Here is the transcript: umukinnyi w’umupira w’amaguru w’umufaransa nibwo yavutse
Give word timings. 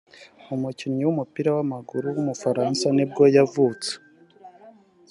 umukinnyi 0.55 1.03
w’umupira 1.05 1.49
w’amaguru 1.57 2.05
w’umufaransa 2.15 2.85
nibwo 2.95 3.23
yavutse 3.35 3.91